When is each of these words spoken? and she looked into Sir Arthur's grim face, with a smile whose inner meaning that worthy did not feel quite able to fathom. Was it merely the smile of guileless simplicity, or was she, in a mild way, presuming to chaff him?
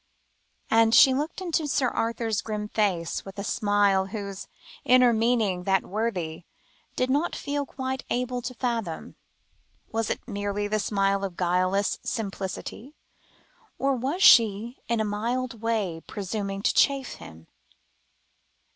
and 0.71 0.95
she 0.95 1.13
looked 1.13 1.41
into 1.41 1.67
Sir 1.67 1.89
Arthur's 1.89 2.41
grim 2.41 2.69
face, 2.69 3.23
with 3.23 3.37
a 3.37 3.43
smile 3.43 4.07
whose 4.07 4.47
inner 4.83 5.13
meaning 5.13 5.63
that 5.65 5.83
worthy 5.85 6.43
did 6.95 7.07
not 7.11 7.35
feel 7.35 7.67
quite 7.67 8.03
able 8.09 8.41
to 8.41 8.55
fathom. 8.55 9.15
Was 9.91 10.09
it 10.09 10.27
merely 10.27 10.67
the 10.67 10.79
smile 10.79 11.23
of 11.23 11.37
guileless 11.37 11.99
simplicity, 12.03 12.95
or 13.77 13.95
was 13.95 14.23
she, 14.23 14.79
in 14.87 14.99
a 14.99 15.05
mild 15.05 15.61
way, 15.61 16.01
presuming 16.07 16.63
to 16.63 16.73
chaff 16.73 17.17
him? 17.19 17.45